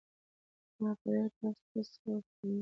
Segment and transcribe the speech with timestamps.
[0.81, 2.59] ما په ډېر کړس کړس سره ورته وخندل.